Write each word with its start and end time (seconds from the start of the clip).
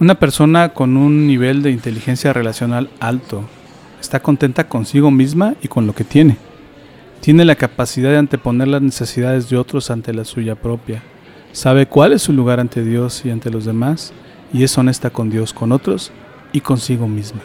Una 0.00 0.14
persona 0.14 0.70
con 0.70 0.96
un 0.96 1.26
nivel 1.26 1.60
de 1.60 1.70
inteligencia 1.70 2.32
relacional 2.32 2.88
alto 3.00 3.44
está 4.00 4.20
contenta 4.20 4.66
consigo 4.66 5.10
misma 5.10 5.56
y 5.60 5.68
con 5.68 5.86
lo 5.86 5.94
que 5.94 6.04
tiene. 6.04 6.38
Tiene 7.20 7.44
la 7.44 7.54
capacidad 7.54 8.08
de 8.08 8.16
anteponer 8.16 8.68
las 8.68 8.80
necesidades 8.80 9.50
de 9.50 9.58
otros 9.58 9.90
ante 9.90 10.14
la 10.14 10.24
suya 10.24 10.54
propia. 10.54 11.02
Sabe 11.52 11.84
cuál 11.84 12.14
es 12.14 12.22
su 12.22 12.32
lugar 12.32 12.60
ante 12.60 12.82
Dios 12.82 13.26
y 13.26 13.30
ante 13.30 13.50
los 13.50 13.66
demás 13.66 14.14
y 14.54 14.64
es 14.64 14.78
honesta 14.78 15.10
con 15.10 15.28
Dios, 15.28 15.52
con 15.52 15.70
otros 15.70 16.12
y 16.54 16.62
consigo 16.62 17.06
misma. 17.06 17.42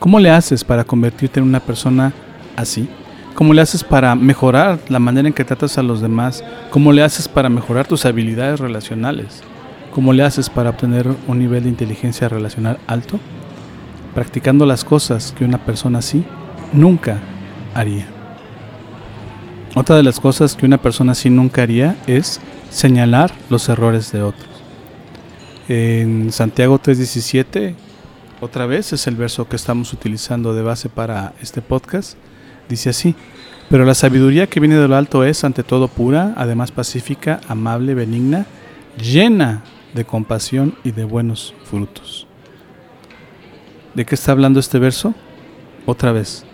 ¿Cómo 0.00 0.20
le 0.20 0.28
haces 0.28 0.62
para 0.62 0.84
convertirte 0.84 1.40
en 1.40 1.46
una 1.46 1.60
persona 1.60 2.12
así? 2.56 2.90
¿Cómo 3.34 3.54
le 3.54 3.62
haces 3.62 3.82
para 3.82 4.14
mejorar 4.14 4.78
la 4.90 4.98
manera 4.98 5.28
en 5.28 5.32
que 5.32 5.46
tratas 5.46 5.78
a 5.78 5.82
los 5.82 6.02
demás? 6.02 6.44
¿Cómo 6.68 6.92
le 6.92 7.02
haces 7.02 7.26
para 7.26 7.48
mejorar 7.48 7.86
tus 7.86 8.04
habilidades 8.04 8.60
relacionales? 8.60 9.42
¿Cómo 9.92 10.14
le 10.14 10.22
haces 10.22 10.48
para 10.48 10.70
obtener 10.70 11.06
un 11.28 11.38
nivel 11.38 11.64
de 11.64 11.68
inteligencia 11.68 12.26
relacional 12.26 12.78
alto? 12.86 13.20
Practicando 14.14 14.64
las 14.64 14.84
cosas 14.84 15.34
que 15.36 15.44
una 15.44 15.58
persona 15.58 15.98
así 15.98 16.24
nunca 16.72 17.20
haría. 17.74 18.06
Otra 19.74 19.96
de 19.96 20.02
las 20.02 20.18
cosas 20.18 20.56
que 20.56 20.64
una 20.64 20.78
persona 20.78 21.12
así 21.12 21.28
nunca 21.28 21.62
haría 21.62 21.96
es 22.06 22.40
señalar 22.70 23.32
los 23.50 23.68
errores 23.68 24.10
de 24.12 24.22
otros. 24.22 24.48
En 25.68 26.32
Santiago 26.32 26.78
3:17, 26.78 27.74
otra 28.40 28.64
vez 28.64 28.94
es 28.94 29.06
el 29.06 29.16
verso 29.16 29.46
que 29.46 29.56
estamos 29.56 29.92
utilizando 29.92 30.54
de 30.54 30.62
base 30.62 30.88
para 30.88 31.34
este 31.42 31.60
podcast, 31.60 32.16
dice 32.66 32.88
así, 32.88 33.14
pero 33.68 33.84
la 33.84 33.94
sabiduría 33.94 34.46
que 34.46 34.60
viene 34.60 34.76
de 34.76 34.88
lo 34.88 34.96
alto 34.96 35.22
es 35.22 35.44
ante 35.44 35.62
todo 35.62 35.88
pura, 35.88 36.32
además 36.38 36.72
pacífica, 36.72 37.40
amable, 37.46 37.94
benigna, 37.94 38.46
llena 38.96 39.62
de 39.94 40.04
compasión 40.04 40.74
y 40.84 40.92
de 40.92 41.04
buenos 41.04 41.54
frutos. 41.64 42.26
¿De 43.94 44.04
qué 44.04 44.14
está 44.14 44.32
hablando 44.32 44.58
este 44.58 44.78
verso? 44.78 45.14
Otra 45.84 46.12
vez, 46.12 46.44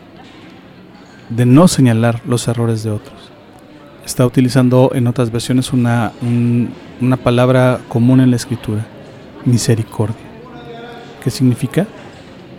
de 1.28 1.46
no 1.46 1.68
señalar 1.68 2.20
los 2.26 2.48
errores 2.48 2.82
de 2.82 2.90
otros. 2.90 3.30
Está 4.04 4.26
utilizando 4.26 4.90
en 4.94 5.06
otras 5.06 5.30
versiones 5.30 5.72
una, 5.72 6.12
una 7.00 7.16
palabra 7.18 7.80
común 7.88 8.20
en 8.20 8.30
la 8.30 8.36
escritura, 8.36 8.86
misericordia. 9.44 10.16
¿Qué 11.22 11.30
significa? 11.30 11.86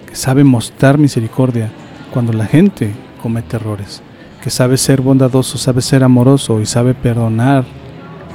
Que 0.07 0.15
sabe 0.15 0.43
mostrar 0.43 0.97
misericordia 0.97 1.71
cuando 2.13 2.33
la 2.33 2.45
gente 2.45 2.93
comete 3.21 3.57
errores, 3.57 4.01
que 4.41 4.49
sabe 4.49 4.77
ser 4.77 5.01
bondadoso, 5.01 5.57
sabe 5.57 5.81
ser 5.81 6.03
amoroso 6.03 6.61
y 6.61 6.65
sabe 6.65 6.93
perdonar 6.93 7.65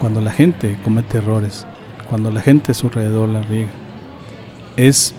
cuando 0.01 0.21
la 0.21 0.33
gente 0.33 0.77
comete 0.83 1.19
errores 1.19 1.67
cuando 2.05 2.31
la 2.31 2.41
gente 2.41 2.73
a 2.73 2.75
su 2.75 2.89
alrededor 2.89 3.29
la 3.29 3.43
riega. 3.43 3.71
Es, 4.77 5.15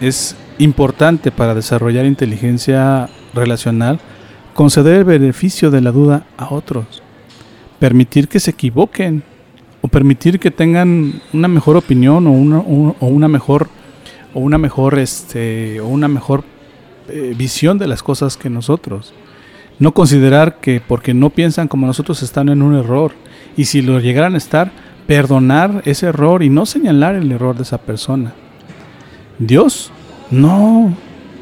es 0.00 0.36
importante 0.58 1.30
para 1.30 1.54
desarrollar 1.54 2.06
inteligencia 2.06 3.08
relacional 3.34 4.00
conceder 4.54 4.98
el 4.98 5.04
beneficio 5.04 5.70
de 5.70 5.80
la 5.80 5.92
duda 5.92 6.26
a 6.38 6.54
otros, 6.54 7.02
permitir 7.78 8.28
que 8.28 8.40
se 8.40 8.52
equivoquen 8.52 9.22
o 9.82 9.88
permitir 9.88 10.38
que 10.38 10.50
tengan 10.50 11.20
una 11.32 11.48
mejor 11.48 11.76
opinión 11.76 12.26
o 12.26 12.30
una, 12.30 12.58
o 12.58 13.06
una 13.06 13.28
mejor 13.28 13.68
o 14.32 14.40
una 14.40 14.58
mejor 14.58 14.98
este 14.98 15.80
o 15.80 15.88
una 15.88 16.08
mejor 16.08 16.44
eh, 17.08 17.34
visión 17.36 17.78
de 17.78 17.86
las 17.86 18.02
cosas 18.02 18.36
que 18.36 18.48
nosotros. 18.48 19.12
No 19.78 19.92
considerar 19.92 20.60
que 20.60 20.80
porque 20.80 21.12
no 21.12 21.30
piensan 21.30 21.68
como 21.68 21.86
nosotros 21.86 22.22
están 22.22 22.48
en 22.48 22.62
un 22.62 22.76
error 22.76 23.12
y 23.56 23.66
si 23.66 23.82
lo 23.82 24.00
llegaran 24.00 24.34
a 24.34 24.38
estar, 24.38 24.72
perdonar 25.06 25.82
ese 25.84 26.06
error 26.06 26.42
y 26.42 26.50
no 26.50 26.66
señalar 26.66 27.14
el 27.14 27.30
error 27.30 27.56
de 27.56 27.62
esa 27.62 27.78
persona. 27.78 28.32
Dios 29.38 29.90
no 30.30 30.94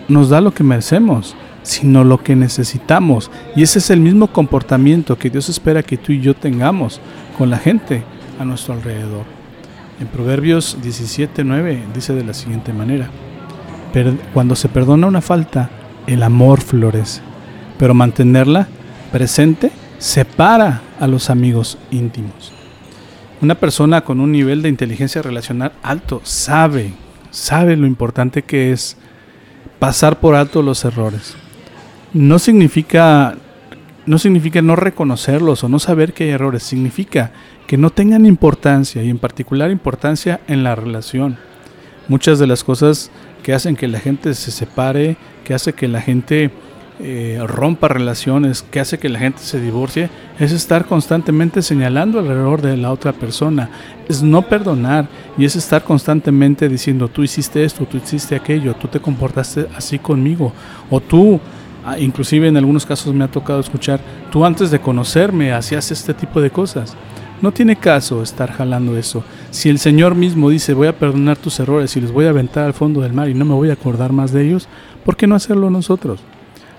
nos 0.09 0.29
da 0.31 0.41
lo 0.41 0.53
que 0.53 0.65
merecemos, 0.65 1.37
sino 1.63 2.05
lo 2.05 2.23
que 2.23 2.37
necesitamos. 2.37 3.31
Y 3.55 3.63
ese 3.63 3.79
es 3.79 3.91
el 3.91 4.01
mismo 4.01 4.29
comportamiento 4.29 5.17
que 5.17 5.31
Dios 5.31 5.49
espera 5.49 5.83
que 5.83 5.97
tú 5.97 6.13
y 6.13 6.21
yo 6.21 6.35
tengamos 6.35 7.01
con 7.39 7.51
la 7.51 7.59
gente 7.59 8.03
a 8.39 8.45
nuestro 8.45 8.75
alrededor. 8.75 9.25
En 10.01 10.09
Proverbios 10.09 10.79
17:9 10.83 11.85
dice 11.95 12.15
de 12.15 12.25
la 12.25 12.35
siguiente 12.35 12.73
manera: 12.73 13.09
Cuando 14.35 14.57
se 14.57 14.69
perdona 14.69 15.07
una 15.07 15.21
falta, 15.21 15.71
el 16.07 16.23
amor 16.23 16.61
florece, 16.61 17.21
pero 17.79 17.95
mantenerla 17.95 18.67
presente 19.13 19.71
separa 19.99 20.81
a 20.99 21.07
los 21.07 21.31
amigos 21.31 21.79
íntimos. 21.93 22.53
Una 23.43 23.57
persona 23.57 24.03
con 24.03 24.21
un 24.21 24.31
nivel 24.31 24.63
de 24.63 24.69
inteligencia 24.69 25.21
relacional 25.21 25.73
alto 25.83 26.21
sabe, 26.23 26.93
sabe 27.33 27.77
lo 27.77 27.89
importante 27.89 28.43
que 28.43 28.71
es 28.71 28.97
pasar 29.81 30.21
por 30.21 30.37
alto 30.37 30.63
los 30.63 30.85
errores. 30.85 31.35
No 32.15 32.39
significa 32.39 33.35
no 34.07 34.19
significa 34.19 34.63
no 34.63 34.77
reconocerlos 34.77 35.65
o 35.65 35.69
no 35.69 35.81
saber 35.81 36.13
que 36.13 36.25
hay 36.25 36.31
errores, 36.31 36.63
significa 36.63 37.33
que 37.67 37.77
no 37.77 37.91
tengan 37.91 38.27
importancia 38.27 39.03
y 39.03 39.11
en 39.11 39.19
particular 39.19 39.73
importancia 39.73 40.41
en 40.47 40.63
la 40.63 40.77
relación. 40.77 41.37
Muchas 42.07 42.39
de 42.39 42.47
las 42.47 42.63
cosas 42.63 43.11
que 43.43 43.55
hacen 43.55 43.75
que 43.75 43.89
la 43.89 43.99
gente 43.99 44.35
se 44.35 44.53
separe, 44.53 45.17
que 45.43 45.55
hace 45.55 45.73
que 45.73 45.89
la 45.89 46.01
gente 46.01 46.53
eh, 47.05 47.43
rompa 47.45 47.89
relaciones, 47.89 48.63
que 48.63 48.79
hace 48.79 48.97
que 48.97 49.09
la 49.09 49.19
gente 49.19 49.41
se 49.41 49.61
divorcie, 49.61 50.09
es 50.39 50.53
estar 50.53 50.87
constantemente 50.87 51.61
señalando 51.61 52.21
el 52.21 52.27
error 52.27 52.63
de 52.63 52.77
la 52.77 52.93
otra 52.93 53.13
persona, 53.13 53.71
es 54.09 54.23
no 54.23 54.43
perdonar 54.43 55.09
y 55.37 55.45
es 55.45 55.57
estar 55.57 55.83
constantemente 55.83 56.69
diciendo 56.69 57.09
tú 57.09 57.25
hiciste 57.25 57.65
esto, 57.65 57.87
tú 57.87 57.97
hiciste 57.97 58.37
aquello, 58.37 58.77
tú 58.77 58.87
te 58.87 59.01
comportaste 59.01 59.67
así 59.75 59.99
conmigo 59.99 60.53
o 60.91 61.01
tú, 61.01 61.41
ah, 61.85 61.99
inclusive 61.99 62.47
en 62.47 62.57
algunos 62.57 62.87
casos 62.87 63.13
me 63.13 63.25
ha 63.25 63.29
tocado 63.29 63.59
escuchar, 63.59 64.01
tú 64.31 64.45
antes 64.45 64.71
de 64.71 64.81
conocerme 64.81 65.53
hacías 65.53 65.91
este 65.91 66.15
tipo 66.15 66.41
de 66.41 66.51
cosas. 66.51 66.97
No 67.41 67.51
tiene 67.51 67.75
caso 67.75 68.23
estar 68.23 68.53
jalando 68.53 68.97
eso. 68.97 69.25
Si 69.51 69.69
el 69.69 69.81
Señor 69.81 70.15
mismo 70.15 70.51
dice 70.51 70.75
voy 70.75 70.87
a 70.87 70.97
perdonar 70.97 71.37
tus 71.37 71.59
errores 71.59 71.97
y 71.97 72.01
les 72.01 72.13
voy 72.13 72.27
a 72.27 72.31
aventar 72.31 72.65
al 72.65 72.75
fondo 72.75 73.01
del 73.01 73.13
mar 73.13 73.29
y 73.29 73.35
no 73.35 73.45
me 73.45 73.55
voy 73.55 73.71
a 73.71 73.73
acordar 73.73 74.13
más 74.13 74.31
de 74.31 74.47
ellos, 74.47 74.69
¿por 75.05 75.17
qué 75.17 75.27
no 75.27 75.35
hacerlo 75.35 75.69
nosotros? 75.69 76.21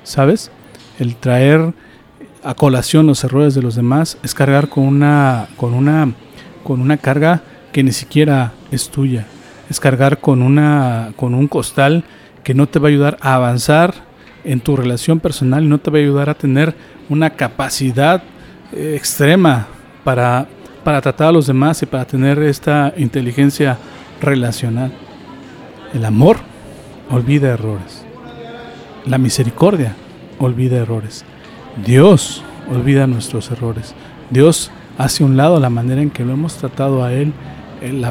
¿Sabes? 0.04 0.52
El 1.00 1.16
traer 1.16 1.74
a 2.44 2.54
colación 2.56 3.08
los 3.08 3.24
errores 3.24 3.56
de 3.56 3.62
los 3.62 3.76
demás 3.76 4.18
es 4.24 4.34
cargar 4.34 4.70
con 4.70 4.84
una, 4.84 5.48
con 5.58 5.74
una, 5.74 6.14
con 6.64 6.82
una 6.82 6.98
carga 6.98 7.42
que 7.72 7.84
ni 7.84 7.92
siquiera 7.92 8.54
es 8.72 8.90
tuya. 8.90 9.26
Es 9.70 9.80
cargar 9.80 10.20
con, 10.20 10.42
una, 10.42 11.14
con 11.16 11.34
un 11.34 11.48
costal 11.48 12.04
que 12.44 12.54
no 12.54 12.68
te 12.68 12.80
va 12.80 12.88
a 12.88 12.92
ayudar 12.92 13.18
a 13.22 13.36
avanzar 13.36 13.94
en 14.44 14.60
tu 14.60 14.76
relación 14.76 15.20
personal 15.20 15.64
y 15.64 15.68
no 15.68 15.80
te 15.80 15.90
va 15.90 15.98
a 15.98 16.02
ayudar 16.02 16.30
a 16.30 16.36
tener 16.36 16.76
una 17.10 17.32
capacidad 17.32 18.22
eh, 18.74 18.96
extrema 18.98 19.68
para, 20.04 20.48
para 20.84 21.02
tratar 21.02 21.30
a 21.30 21.32
los 21.32 21.48
demás 21.48 21.82
y 21.82 21.86
para 21.86 22.06
tener 22.06 22.40
esta 22.40 22.94
inteligencia 22.98 23.78
relacional. 24.22 24.92
El 25.94 26.06
amor 26.06 26.38
olvida 27.10 27.50
errores. 27.50 28.03
La 29.06 29.18
misericordia 29.18 29.96
olvida 30.40 30.78
errores. 30.78 31.26
Dios 31.86 32.44
olvida 32.72 33.08
nuestros 33.08 33.52
errores. 33.52 33.94
Dios 34.30 34.72
hace 34.98 35.24
un 35.24 35.36
lado 35.36 35.60
la 35.60 35.70
manera 35.70 36.02
en 36.02 36.10
que 36.10 36.24
lo 36.24 36.34
hemos 36.34 36.56
tratado 36.56 37.04
a 37.04 37.14
Él, 37.14 37.34
el, 37.82 38.06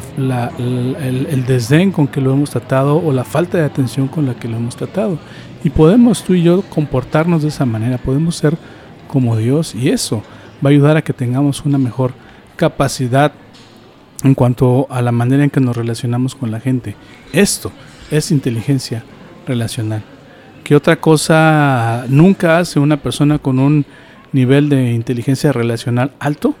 el, 1.29 1.45
desdén 1.45 1.91
con 1.91 2.07
que 2.07 2.21
lo 2.21 2.33
hemos 2.33 2.51
tratado 2.51 2.97
o 2.97 3.11
la 3.11 3.23
falta 3.23 3.57
de 3.57 3.63
atención 3.63 4.07
con 4.07 4.27
la 4.27 4.35
que 4.35 4.47
lo 4.47 4.57
hemos 4.57 4.75
tratado. 4.75 5.17
Y 5.63 5.71
podemos 5.71 6.23
tú 6.23 6.35
y 6.35 6.43
yo 6.43 6.61
comportarnos 6.61 7.41
de 7.41 7.47
esa 7.47 7.65
manera, 7.65 7.97
podemos 7.97 8.35
ser 8.35 8.55
como 9.07 9.35
Dios 9.35 9.73
y 9.73 9.89
eso 9.89 10.21
va 10.63 10.69
a 10.69 10.73
ayudar 10.73 10.97
a 10.97 11.01
que 11.01 11.13
tengamos 11.13 11.65
una 11.65 11.77
mejor 11.77 12.13
capacidad 12.55 13.31
en 14.23 14.35
cuanto 14.35 14.87
a 14.89 15.01
la 15.01 15.11
manera 15.11 15.43
en 15.43 15.49
que 15.49 15.59
nos 15.59 15.75
relacionamos 15.75 16.35
con 16.35 16.51
la 16.51 16.59
gente. 16.59 16.95
Esto 17.31 17.71
es 18.11 18.31
inteligencia 18.31 19.03
relacional. 19.47 20.03
¿Qué 20.63 20.77
otra 20.77 20.95
cosa 20.95 22.05
nunca 22.07 22.57
hace 22.57 22.79
una 22.79 22.95
persona 22.95 23.37
con 23.37 23.59
un 23.59 23.85
nivel 24.31 24.69
de 24.69 24.93
inteligencia 24.93 25.51
relacional 25.51 26.11
alto? 26.19 26.55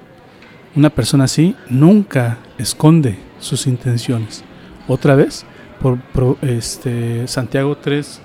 Una 0.75 0.89
persona 0.89 1.23
así 1.23 1.55
nunca 1.69 2.37
esconde 2.57 3.17
sus 3.39 3.65
intenciones. 3.65 4.43
Otra 4.89 5.15
vez, 5.15 5.45
por, 5.81 6.37
este, 6.41 7.29
Santiago 7.29 7.77
3, 7.77 8.19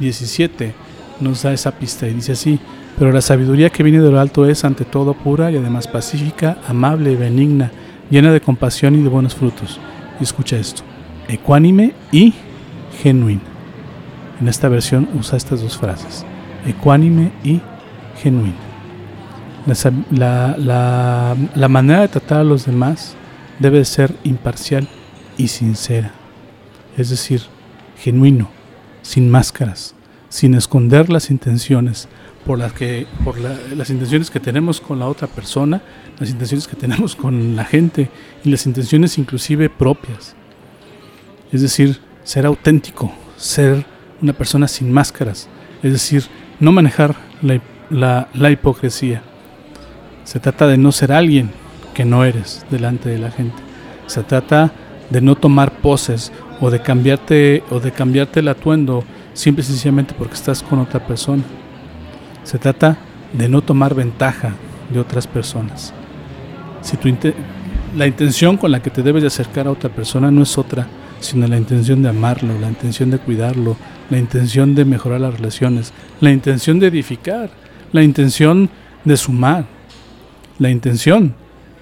17 0.00 0.74
nos 1.20 1.42
da 1.42 1.52
esa 1.52 1.72
pista 1.72 2.08
y 2.08 2.14
dice 2.14 2.32
así, 2.32 2.58
pero 2.98 3.12
la 3.12 3.20
sabiduría 3.20 3.68
que 3.68 3.82
viene 3.82 4.00
de 4.00 4.10
lo 4.10 4.20
alto 4.20 4.46
es 4.46 4.64
ante 4.64 4.86
todo 4.86 5.12
pura 5.12 5.50
y 5.50 5.58
además 5.58 5.88
pacífica, 5.88 6.56
amable, 6.66 7.16
benigna, 7.16 7.70
llena 8.08 8.32
de 8.32 8.40
compasión 8.40 8.94
y 8.94 9.02
de 9.02 9.10
buenos 9.10 9.34
frutos. 9.34 9.78
Y 10.20 10.22
escucha 10.22 10.56
esto, 10.56 10.84
ecuánime 11.28 11.92
y 12.12 12.32
genuina. 13.02 13.57
En 14.40 14.48
esta 14.48 14.68
versión 14.68 15.08
usa 15.14 15.36
estas 15.36 15.62
dos 15.62 15.76
frases, 15.76 16.24
ecuánime 16.66 17.32
y 17.42 17.60
genuina. 18.22 18.54
La, 20.10 21.68
manera 21.68 22.02
de 22.02 22.08
tratar 22.08 22.40
a 22.40 22.44
los 22.44 22.64
demás 22.64 23.14
debe 23.58 23.84
ser 23.84 24.14
imparcial 24.24 24.88
y 25.36 25.48
sincera, 25.48 26.12
es 26.96 27.10
decir, 27.10 27.42
genuino, 27.98 28.48
sin 29.02 29.28
máscaras, 29.28 29.94
sin 30.28 30.54
esconder 30.54 31.10
las 31.10 31.30
intenciones 31.30 32.08
por 32.46 32.58
las 32.58 32.72
que 32.72 33.06
por 33.24 33.36
las 33.38 33.90
intenciones 33.90 34.30
que 34.30 34.40
tenemos 34.40 34.80
con 34.80 34.98
la 35.00 35.06
otra 35.06 35.28
persona, 35.28 35.82
las 36.18 36.30
intenciones 36.30 36.66
que 36.66 36.76
tenemos 36.76 37.14
con 37.16 37.56
la 37.56 37.64
gente 37.64 38.08
y 38.44 38.50
las 38.50 38.64
intenciones 38.66 39.18
inclusive 39.18 39.68
propias. 39.68 40.34
Es 41.52 41.60
decir, 41.60 42.00
ser 42.24 42.46
auténtico, 42.46 43.12
ser 43.36 43.84
una 44.20 44.32
persona 44.32 44.68
sin 44.68 44.92
máscaras, 44.92 45.48
es 45.82 45.92
decir, 45.92 46.24
no 46.60 46.72
manejar 46.72 47.14
la, 47.90 48.28
la 48.34 48.50
hipocresía. 48.50 49.22
Se 50.24 50.40
trata 50.40 50.66
de 50.66 50.76
no 50.76 50.92
ser 50.92 51.12
alguien 51.12 51.50
que 51.94 52.04
no 52.04 52.24
eres 52.24 52.64
delante 52.70 53.08
de 53.08 53.18
la 53.18 53.30
gente. 53.30 53.56
Se 54.06 54.22
trata 54.22 54.72
de 55.10 55.20
no 55.20 55.36
tomar 55.36 55.72
poses 55.72 56.32
o 56.60 56.70
de 56.70 56.80
cambiarte 56.80 57.62
o 57.70 57.80
de 57.80 57.92
cambiarte 57.92 58.40
el 58.40 58.48
atuendo 58.48 59.04
simple 59.32 59.62
y 59.62 59.66
sencillamente 59.66 60.14
porque 60.16 60.34
estás 60.34 60.62
con 60.62 60.80
otra 60.80 61.06
persona. 61.06 61.44
Se 62.42 62.58
trata 62.58 62.98
de 63.32 63.48
no 63.48 63.62
tomar 63.62 63.94
ventaja 63.94 64.54
de 64.90 65.00
otras 65.00 65.26
personas. 65.26 65.92
Si 66.82 66.96
tu 66.96 67.08
la 67.96 68.06
intención 68.06 68.56
con 68.56 68.70
la 68.70 68.82
que 68.82 68.90
te 68.90 69.02
debes 69.02 69.22
de 69.22 69.28
acercar 69.28 69.66
a 69.66 69.70
otra 69.70 69.90
persona 69.90 70.30
no 70.30 70.42
es 70.42 70.58
otra, 70.58 70.86
sino 71.20 71.46
la 71.46 71.56
intención 71.56 72.02
de 72.02 72.10
amarlo, 72.10 72.58
la 72.58 72.68
intención 72.68 73.10
de 73.10 73.18
cuidarlo, 73.18 73.76
la 74.10 74.18
intención 74.18 74.74
de 74.74 74.84
mejorar 74.84 75.20
las 75.20 75.34
relaciones, 75.34 75.92
la 76.20 76.30
intención 76.30 76.78
de 76.78 76.88
edificar, 76.88 77.50
la 77.92 78.02
intención 78.02 78.70
de 79.04 79.16
sumar, 79.16 79.66
la 80.58 80.70
intención 80.70 81.34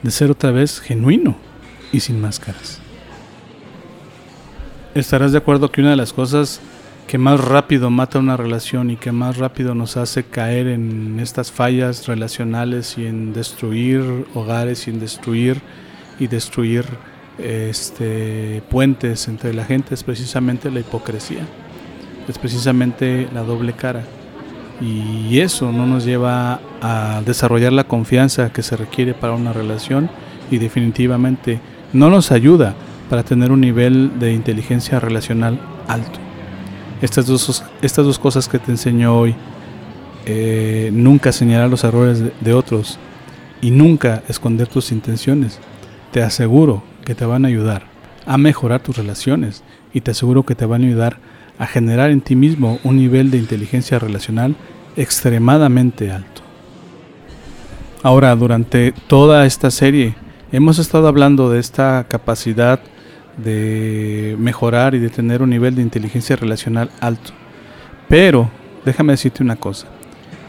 de 0.02 0.10
ser 0.10 0.30
otra 0.30 0.50
vez 0.50 0.80
genuino 0.80 1.36
y 1.92 2.00
sin 2.00 2.20
máscaras. 2.20 2.80
Estarás 4.94 5.32
de 5.32 5.38
acuerdo 5.38 5.70
que 5.70 5.80
una 5.80 5.90
de 5.90 5.96
las 5.96 6.12
cosas 6.12 6.60
que 7.06 7.18
más 7.18 7.40
rápido 7.40 7.90
mata 7.90 8.18
una 8.18 8.36
relación 8.36 8.90
y 8.90 8.96
que 8.96 9.12
más 9.12 9.36
rápido 9.36 9.74
nos 9.74 9.96
hace 9.96 10.24
caer 10.24 10.66
en 10.66 11.20
estas 11.20 11.52
fallas 11.52 12.06
relacionales 12.06 12.98
y 12.98 13.06
en 13.06 13.32
destruir 13.32 14.26
hogares 14.34 14.88
y 14.88 14.90
en 14.90 14.98
destruir 14.98 15.60
y 16.18 16.26
destruir 16.26 16.84
este, 17.38 18.62
puentes 18.70 19.28
entre 19.28 19.54
la 19.54 19.64
gente 19.64 19.94
es 19.94 20.02
precisamente 20.02 20.70
la 20.70 20.80
hipocresía, 20.80 21.46
es 22.28 22.38
precisamente 22.38 23.28
la 23.32 23.42
doble 23.42 23.72
cara. 23.72 24.04
Y 24.80 25.40
eso 25.40 25.72
no 25.72 25.86
nos 25.86 26.04
lleva 26.04 26.60
a 26.82 27.22
desarrollar 27.24 27.72
la 27.72 27.84
confianza 27.84 28.52
que 28.52 28.62
se 28.62 28.76
requiere 28.76 29.14
para 29.14 29.32
una 29.32 29.52
relación 29.52 30.10
y 30.50 30.58
definitivamente 30.58 31.60
no 31.92 32.10
nos 32.10 32.30
ayuda 32.30 32.74
para 33.08 33.22
tener 33.22 33.52
un 33.52 33.60
nivel 33.60 34.18
de 34.18 34.32
inteligencia 34.32 35.00
relacional 35.00 35.58
alto. 35.88 36.18
Estas 37.00 37.26
dos, 37.26 37.64
estas 37.82 38.04
dos 38.04 38.18
cosas 38.18 38.48
que 38.48 38.58
te 38.58 38.70
enseño 38.70 39.16
hoy, 39.16 39.34
eh, 40.24 40.90
nunca 40.92 41.30
señalar 41.30 41.70
los 41.70 41.84
errores 41.84 42.22
de, 42.40 42.52
otros 42.52 42.98
y 43.62 43.70
nunca 43.70 44.22
esconder 44.28 44.66
tus 44.66 44.90
intenciones, 44.90 45.58
te 46.10 46.22
aseguro 46.22 46.82
que 47.04 47.14
te 47.14 47.24
van 47.24 47.44
a 47.44 47.48
ayudar 47.48 47.84
a 48.26 48.36
mejorar 48.38 48.82
tus 48.82 48.96
relaciones 48.96 49.62
y 49.96 50.02
te 50.02 50.10
aseguro 50.10 50.42
que 50.42 50.54
te 50.54 50.66
van 50.66 50.82
a 50.82 50.86
ayudar 50.88 51.16
a 51.58 51.66
generar 51.66 52.10
en 52.10 52.20
ti 52.20 52.36
mismo 52.36 52.78
un 52.84 52.96
nivel 52.96 53.30
de 53.30 53.38
inteligencia 53.38 53.98
relacional 53.98 54.54
extremadamente 54.94 56.12
alto. 56.12 56.42
Ahora, 58.02 58.36
durante 58.36 58.92
toda 59.06 59.46
esta 59.46 59.70
serie 59.70 60.14
hemos 60.52 60.78
estado 60.78 61.08
hablando 61.08 61.48
de 61.48 61.60
esta 61.60 62.04
capacidad 62.10 62.78
de 63.38 64.36
mejorar 64.38 64.94
y 64.94 64.98
de 64.98 65.08
tener 65.08 65.40
un 65.40 65.48
nivel 65.48 65.74
de 65.74 65.80
inteligencia 65.80 66.36
relacional 66.36 66.90
alto. 67.00 67.32
Pero 68.06 68.50
déjame 68.84 69.14
decirte 69.14 69.42
una 69.42 69.56
cosa, 69.56 69.86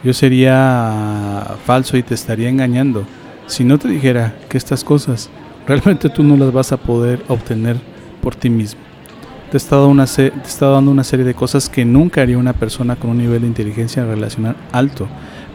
yo 0.04 0.12
sería 0.12 1.56
falso 1.66 1.96
y 1.96 2.04
te 2.04 2.16
estaría 2.16 2.50
engañando 2.50 3.08
si 3.46 3.64
no 3.64 3.80
te 3.80 3.88
dijera 3.88 4.36
que 4.50 4.58
estas 4.58 4.84
cosas 4.84 5.30
realmente 5.66 6.10
tú 6.10 6.22
no 6.22 6.36
las 6.36 6.52
vas 6.52 6.74
a 6.74 6.78
poder 6.78 7.24
obtener 7.30 7.78
por 8.22 8.36
ti 8.36 8.50
mismo. 8.50 8.87
Te 9.50 9.56
he 9.56 9.60
estado, 9.60 9.88
una 9.88 10.06
te 10.06 10.32
dando 10.60 10.92
una 10.92 11.06
serie 11.06 11.26
de 11.26 11.34
cosas 11.34 11.70
que 11.70 11.86
nunca 11.86 12.22
haría 12.22 12.38
una 12.38 12.52
persona 12.52 12.98
con 12.98 13.12
un 13.12 13.20
nivel 13.20 13.42
de 13.42 13.48
inteligencia 13.48 14.06
relacional 14.06 14.58
alto. 14.74 15.08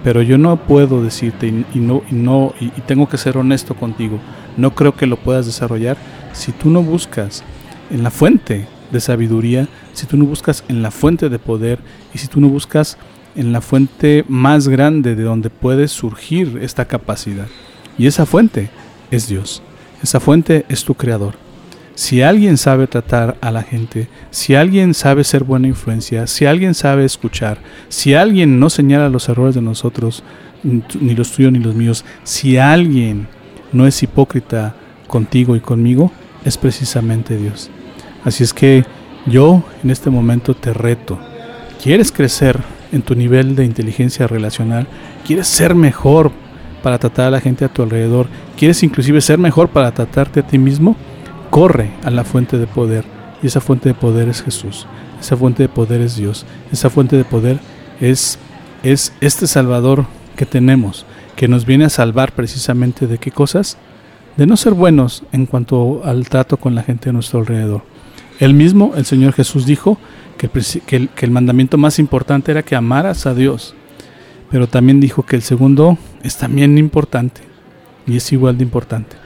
Pero 0.03 0.23
yo 0.23 0.39
no 0.39 0.57
puedo 0.57 1.05
decirte 1.05 1.47
y, 1.49 1.79
no, 1.79 2.03
y, 2.11 2.15
no 2.15 2.55
y 2.59 2.69
tengo 2.87 3.09
que 3.09 3.19
ser 3.19 3.37
honesto 3.37 3.75
contigo. 3.75 4.19
No 4.57 4.75
creo 4.75 4.95
que 4.97 5.07
lo 5.07 5.17
puedas 5.17 5.45
desarrollar 5.45 5.99
si 6.33 6.53
tú 6.53 6.71
no 6.71 6.83
buscas 6.83 7.45
en 7.91 8.03
la 8.03 8.11
fuente 8.11 8.67
de 8.91 9.01
sabiduría, 9.01 9.69
si 9.93 10.07
tú 10.07 10.17
no 10.17 10.25
buscas 10.25 10.65
en 10.69 10.83
la 10.83 10.91
fuente 10.91 11.29
de 11.29 11.39
poder 11.39 11.79
y 12.15 12.19
si 12.19 12.29
tú 12.29 12.41
no 12.41 12.49
buscas 12.49 12.97
en 13.35 13.53
la 13.53 13.61
fuente 13.61 14.25
más 14.27 14.69
grande 14.69 15.15
de 15.15 15.23
donde 15.23 15.51
puede 15.51 15.87
surgir 15.89 16.59
esta 16.63 16.87
capacidad. 16.87 17.47
Y 17.99 18.07
esa 18.07 18.25
fuente 18.25 18.71
es 19.11 19.29
Dios. 19.29 19.63
Esa 20.03 20.19
fuente 20.19 20.65
es 20.69 20.85
tu 20.85 20.95
creador. 20.95 21.35
Si 22.03 22.21
alguien 22.21 22.57
sabe 22.59 22.89
tratar 22.89 23.37
a 23.41 23.53
la 23.53 23.63
gente, 23.63 24.09
si 24.33 24.57
alguien 24.57 24.93
sabe 24.93 25.23
ser 25.23 25.45
buena 25.45 25.69
influencia, 25.69 26.27
si 26.27 26.47
alguien 26.47 26.75
sabe 26.75 27.05
escuchar, 27.05 27.59
si 27.89 28.15
alguien 28.15 28.59
no 28.59 28.71
señala 28.71 29.09
los 29.09 29.29
errores 29.29 29.55
de 29.55 29.63
nosotros, 29.63 30.25
ni 30.65 31.15
los 31.15 31.31
tuyos 31.31 31.53
ni 31.53 31.61
los 31.61 31.77
míos, 31.77 32.05
si 32.25 32.59
alguien 32.59 33.29
no 33.71 33.87
es 33.87 34.03
hipócrita 34.03 34.75
contigo 35.07 35.55
y 35.55 35.61
conmigo, 35.61 36.11
es 36.45 36.59
precisamente 36.59 37.37
Dios. 37.37 37.71
Así 38.25 38.43
es 38.43 38.53
que 38.53 38.85
yo 39.27 39.63
en 39.85 39.91
este 39.91 40.11
momento 40.11 40.55
te 40.55 40.73
reto. 40.73 41.21
¿Quieres 41.81 42.11
crecer 42.11 42.59
en 42.91 43.03
tu 43.03 43.15
nivel 43.15 43.55
de 43.55 43.65
inteligencia 43.65 44.27
relacional? 44.27 44.89
¿Quieres 45.25 45.47
ser 45.47 45.77
mejor 45.77 46.33
para 46.83 46.99
tratar 46.99 47.29
a 47.29 47.31
la 47.31 47.41
gente 47.41 47.65
a 47.65 47.73
tu 47.73 47.85
alrededor? 47.85 48.27
¿Quieres 48.59 48.83
inclusive 48.83 49.21
ser 49.21 49.39
mejor 49.39 49.69
para 49.69 49.95
tratarte 49.95 50.41
a 50.41 50.47
ti 50.49 50.59
mismo? 50.59 50.97
Corre 51.53 51.93
a 52.03 52.11
la 52.11 52.25
fuente 52.25 52.59
de 52.59 52.67
poder. 52.67 53.05
Y 53.43 53.47
esa 53.47 53.61
fuente 53.61 53.89
de 53.89 53.95
poder 53.95 54.29
es 54.29 54.43
Jesús. 54.43 54.89
Esa 55.21 55.37
fuente 55.37 55.63
de 55.63 55.69
poder 55.69 56.01
es 56.01 56.17
Dios. 56.17 56.47
Esa 56.73 56.91
fuente 56.91 57.17
de 57.17 57.25
poder 57.25 57.61
es, 58.01 58.41
es 58.83 59.13
este 59.21 59.47
Salvador 59.47 60.07
que 60.35 60.47
tenemos, 60.47 61.07
que 61.37 61.47
nos 61.47 61.67
viene 61.67 61.85
a 61.85 61.91
salvar 61.91 62.33
precisamente 62.33 63.07
de 63.07 63.19
qué 63.19 63.31
cosas? 63.31 63.79
de 64.37 64.47
no 64.47 64.57
ser 64.57 64.73
buenos 64.75 65.23
en 65.33 65.47
cuanto 65.47 66.03
al 66.05 66.29
trato 66.29 66.57
con 66.57 66.75
la 66.75 66.83
gente 66.83 67.11
a 67.11 67.13
nuestro 67.13 67.41
alrededor. 67.41 67.83
El 68.39 68.55
mismo, 68.55 68.95
el 68.97 69.05
Señor 69.05 69.33
Jesús 69.35 69.67
dijo 69.67 69.99
que 70.39 70.51
el, 70.89 71.09
que 71.11 71.27
el, 71.27 71.31
mandamiento 71.31 71.79
más 71.79 71.99
importante 71.99 72.51
era 72.51 72.63
que 72.63 72.75
amaras 72.75 73.27
a 73.27 73.35
Dios, 73.35 73.75
pero 74.51 74.67
también 74.67 75.01
dijo 75.01 75.25
que 75.25 75.37
el 75.37 75.43
segundo 75.43 75.99
es 76.23 76.37
también 76.37 76.79
importante 76.79 77.43
y 78.07 78.17
es 78.17 78.33
igual 78.33 78.59
de 78.59 78.65
importante, 78.65 79.17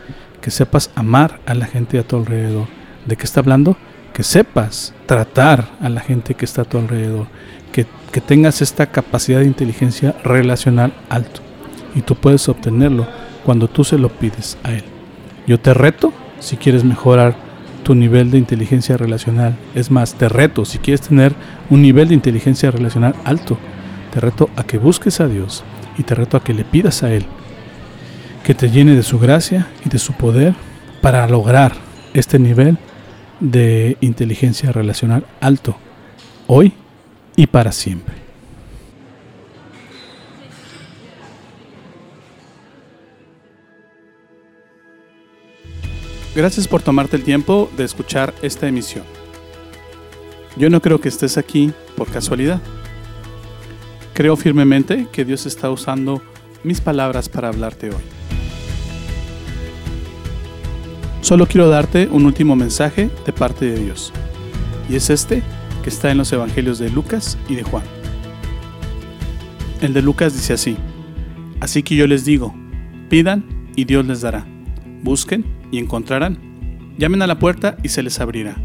que 0.47 0.53
sepas 0.53 0.93
amar 0.95 1.41
a 1.45 1.55
la 1.55 1.67
gente 1.67 1.99
a 1.99 2.05
tu 2.05 2.15
alrededor. 2.15 2.69
¿De 3.05 3.17
qué 3.17 3.25
está 3.25 3.41
hablando? 3.41 3.77
Que 4.13 4.23
sepas 4.23 4.95
tratar 5.07 5.71
a 5.81 5.89
la 5.89 6.01
gente 6.01 6.35
que 6.35 6.45
está 6.45 6.63
a 6.63 6.65
tu 6.65 6.79
alrededor, 6.79 7.27
que, 7.73 7.85
que 8.13 8.21
tengas 8.21 8.63
esta 8.63 8.87
capacidad 8.87 9.41
de 9.41 9.47
inteligencia 9.47 10.15
relacional 10.23 10.93
alto 11.09 11.41
y 11.97 12.03
tú 12.03 12.15
puedes 12.15 12.49
obtenerlo 12.49 13.09
cuando 13.45 13.67
tú 13.67 13.83
se 13.83 13.99
lo 13.99 14.09
pides 14.09 14.57
a 14.63 14.73
Él. 14.73 14.85
Yo 15.49 15.59
te 15.59 15.75
reto 15.75 16.13
si 16.39 16.57
quieres 16.57 16.85
mejorar 16.85 17.35
tu 17.83 17.97
nivel 17.97 18.31
de 18.31 18.39
inteligencia 18.39 18.97
relacional. 18.97 19.57
Es 19.75 19.91
más, 19.91 20.15
te 20.15 20.29
reto 20.29 20.65
si 20.65 20.79
quieres 20.79 21.01
tener 21.01 21.35
un 21.71 21.83
nivel 21.83 22.07
de 22.07 22.15
inteligencia 22.15 22.71
relacional 22.71 23.17
alto. 23.25 23.59
Te 24.13 24.21
reto 24.21 24.49
a 24.55 24.63
que 24.63 24.79
busques 24.79 25.19
a 25.19 25.27
Dios 25.27 25.65
y 25.99 26.05
te 26.05 26.15
reto 26.15 26.37
a 26.37 26.45
que 26.45 26.55
le 26.55 26.63
pidas 26.63 27.03
a 27.03 27.13
Él 27.13 27.27
que 28.47 28.55
te 28.55 28.71
llene 28.71 28.95
de 28.95 29.03
su 29.03 29.19
gracia 29.19 29.67
y 29.85 29.89
de 29.89 29.99
su 29.99 30.13
poder 30.13 30.55
para 31.03 31.27
lograr 31.27 31.75
este 32.15 32.39
nivel 32.39 32.79
de 33.41 33.97
inteligencia 34.01 34.71
relacional 34.71 35.27
alto, 35.41 35.77
hoy 36.47 36.73
y 37.35 37.49
para 37.49 37.73
siempre. 37.73 38.15
Gracias 46.37 46.69
por 46.69 46.83
tomarte 46.83 47.17
el 47.17 47.25
tiempo 47.25 47.69
de 47.77 47.83
escuchar 47.83 48.33
esta 48.43 48.69
emisión. 48.69 49.03
Yo 50.57 50.71
no 50.71 50.81
creo 50.81 51.01
que 51.01 51.09
estés 51.09 51.37
aquí 51.37 51.73
por 51.97 52.09
casualidad. 52.13 52.61
Creo 54.15 54.37
firmemente 54.37 55.09
que 55.11 55.25
Dios 55.25 55.47
está 55.47 55.69
usando 55.69 56.23
mis 56.63 56.81
palabras 56.81 57.29
para 57.29 57.49
hablarte 57.49 57.89
hoy. 57.89 58.16
Solo 61.21 61.47
quiero 61.47 61.69
darte 61.69 62.09
un 62.11 62.27
último 62.27 62.57
mensaje 62.57 63.11
de 63.25 63.33
parte 63.33 63.67
de 63.67 63.81
Dios. 63.81 64.13
Y 64.89 64.97
es 64.97 65.11
este 65.11 65.43
que 65.83 65.91
está 65.91 66.11
en 66.11 66.19
los 66.19 66.33
Evangelios 66.33 66.79
de 66.79 66.91
Lucas 66.91 67.39
y 67.49 67.55
de 67.55 67.63
Juan. 67.63 67.85
El 69.81 69.93
de 69.93 70.03
Lucas 70.03 70.33
dice 70.33 70.53
así, 70.53 70.77
Así 71.61 71.83
que 71.83 71.97
yo 71.97 72.07
les 72.07 72.25
digo, 72.25 72.55
pidan 73.09 73.45
y 73.77 73.85
Dios 73.85 74.07
les 74.07 74.21
dará, 74.21 74.47
busquen 75.03 75.45
y 75.71 75.79
encontrarán, 75.79 76.39
llamen 76.99 77.23
a 77.23 77.27
la 77.27 77.39
puerta 77.39 77.77
y 77.83 77.89
se 77.89 78.03
les 78.03 78.21
abrirá, 78.21 78.57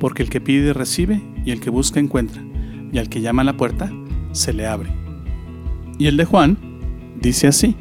porque 0.00 0.22
el 0.22 0.30
que 0.30 0.40
pide 0.40 0.72
recibe 0.72 1.22
y 1.44 1.52
el 1.52 1.60
que 1.60 1.70
busca 1.70 2.00
encuentra, 2.00 2.42
y 2.92 2.98
al 2.98 3.08
que 3.08 3.20
llama 3.20 3.42
a 3.42 3.46
la 3.46 3.56
puerta 3.56 3.92
se 4.32 4.52
le 4.52 4.66
abre. 4.66 4.92
Y 5.98 6.06
el 6.06 6.16
de 6.16 6.24
Juan 6.24 6.58
dice 7.20 7.46
así, 7.46 7.76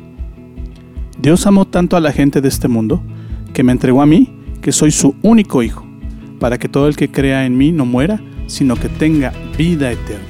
Dios 1.20 1.48
amó 1.48 1.66
tanto 1.66 1.98
a 1.98 2.00
la 2.00 2.12
gente 2.12 2.40
de 2.40 2.48
este 2.48 2.68
mundo, 2.68 3.04
que 3.54 3.64
me 3.64 3.72
entregó 3.72 4.02
a 4.02 4.06
mí, 4.06 4.30
que 4.62 4.72
soy 4.72 4.92
su 4.92 5.16
único 5.22 5.64
hijo, 5.64 5.86
para 6.40 6.58
que 6.58 6.70
todo 6.70 6.88
el 6.88 6.96
que 6.96 7.12
crea 7.12 7.46
en 7.46 7.58
mí 7.58 7.72
no 7.72 7.86
muera, 7.86 8.20
sino 8.48 8.76
que 8.76 8.90
tenga 8.90 9.34
vida 9.58 9.92
eterna. 9.92 10.26